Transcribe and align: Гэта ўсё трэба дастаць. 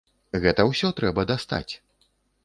Гэта 0.43 0.63
ўсё 0.69 0.89
трэба 0.99 1.25
дастаць. 1.31 1.73